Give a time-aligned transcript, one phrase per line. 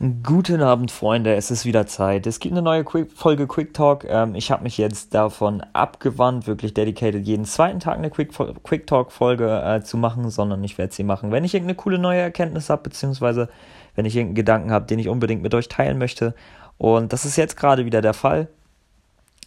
[0.00, 1.34] Guten Abend, Freunde.
[1.34, 2.28] Es ist wieder Zeit.
[2.28, 4.04] Es gibt eine neue Quick Folge Quick Talk.
[4.04, 8.30] Ähm, ich habe mich jetzt davon abgewandt, wirklich dedicated jeden zweiten Tag eine Quick,
[8.62, 11.98] Quick Talk Folge äh, zu machen, sondern ich werde sie machen, wenn ich irgendeine coole
[11.98, 13.48] neue Erkenntnis habe, beziehungsweise
[13.96, 16.32] wenn ich irgendeinen Gedanken habe, den ich unbedingt mit euch teilen möchte.
[16.76, 18.46] Und das ist jetzt gerade wieder der Fall.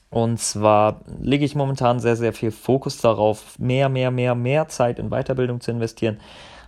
[0.10, 5.00] Und zwar lege ich momentan sehr, sehr viel Fokus darauf, mehr, mehr, mehr, mehr Zeit
[5.00, 6.20] in Weiterbildung zu investieren.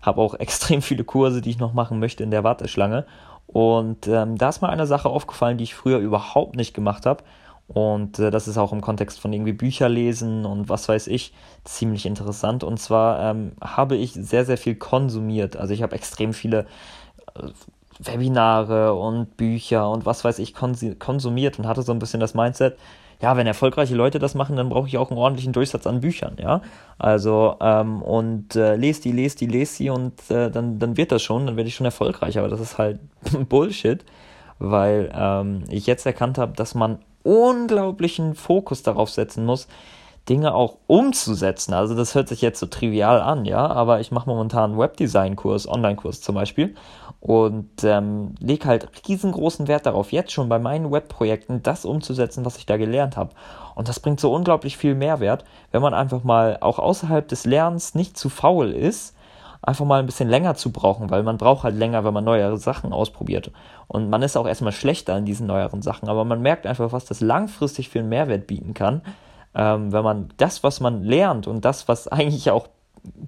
[0.03, 3.05] Habe auch extrem viele Kurse, die ich noch machen möchte in der Warteschlange.
[3.47, 7.23] Und ähm, da ist mir eine Sache aufgefallen, die ich früher überhaupt nicht gemacht habe.
[7.67, 11.33] Und äh, das ist auch im Kontext von irgendwie Bücher lesen und was weiß ich
[11.63, 12.63] ziemlich interessant.
[12.63, 15.55] Und zwar ähm, habe ich sehr, sehr viel konsumiert.
[15.55, 16.67] Also ich habe extrem viele
[17.35, 17.49] äh,
[17.99, 22.77] Webinare und Bücher und was weiß ich konsumiert und hatte so ein bisschen das Mindset,
[23.23, 26.35] ja, wenn erfolgreiche Leute das machen, dann brauche ich auch einen ordentlichen Durchsatz an Büchern,
[26.41, 26.61] ja.
[26.99, 31.13] Also, ähm, und äh, lest die, lest die, lest die und äh, dann, dann wird
[31.13, 32.37] das schon, dann werde ich schon erfolgreich.
[32.37, 32.99] Aber das ist halt
[33.49, 34.03] Bullshit,
[34.59, 39.69] weil ähm, ich jetzt erkannt habe, dass man unglaublichen Fokus darauf setzen muss,
[40.29, 41.73] Dinge auch umzusetzen.
[41.73, 45.67] Also das hört sich jetzt so trivial an, ja, aber ich mache momentan einen Webdesign-Kurs,
[45.67, 46.75] Online-Kurs zum Beispiel
[47.19, 52.57] und ähm, lege halt riesengroßen Wert darauf, jetzt schon bei meinen Webprojekten das umzusetzen, was
[52.57, 53.31] ich da gelernt habe.
[53.75, 57.95] Und das bringt so unglaublich viel Mehrwert, wenn man einfach mal auch außerhalb des Lernens
[57.95, 59.15] nicht zu faul ist,
[59.61, 62.57] einfach mal ein bisschen länger zu brauchen, weil man braucht halt länger, wenn man neuere
[62.57, 63.51] Sachen ausprobiert.
[63.87, 67.05] Und man ist auch erstmal schlechter in diesen neueren Sachen, aber man merkt einfach, was
[67.05, 69.01] das langfristig für einen Mehrwert bieten kann,
[69.55, 72.67] ähm, wenn man das, was man lernt und das, was eigentlich auch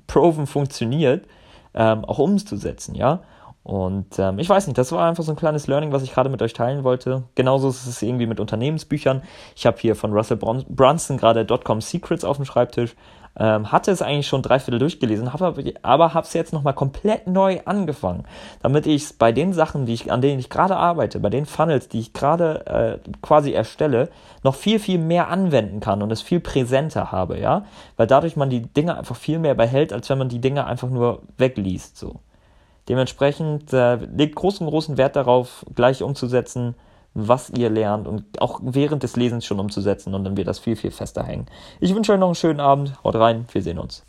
[0.07, 1.27] proven funktioniert,
[1.73, 3.21] ähm, auch umzusetzen, ja.
[3.63, 6.29] Und ähm, ich weiß nicht, das war einfach so ein kleines Learning, was ich gerade
[6.29, 7.23] mit euch teilen wollte.
[7.33, 9.23] Genauso ist es irgendwie mit Unternehmensbüchern.
[9.55, 12.95] Ich habe hier von Russell Brunson gerade Dotcom Secrets auf dem Schreibtisch.
[13.37, 17.59] Ähm, hatte es eigentlich schon dreiviertel durchgelesen, hab aber, habe es jetzt nochmal komplett neu
[17.65, 18.23] angefangen,
[18.61, 21.45] damit ich es bei den Sachen, die ich, an denen ich gerade arbeite, bei den
[21.45, 24.09] Funnels, die ich gerade äh, quasi erstelle,
[24.43, 27.65] noch viel, viel mehr anwenden kann und es viel präsenter habe, ja,
[27.97, 30.89] weil dadurch man die Dinge einfach viel mehr behält, als wenn man die Dinge einfach
[30.89, 32.21] nur wegliest, so.
[32.87, 36.75] Dementsprechend äh, legt großen, großen Wert darauf, gleich umzusetzen,
[37.15, 40.75] was ihr lernt und auch während des Lesens schon umzusetzen und dann wird das viel,
[40.75, 41.47] viel fester hängen.
[41.79, 42.93] Ich wünsche euch noch einen schönen Abend.
[43.03, 44.03] Haut rein, wir sehen uns.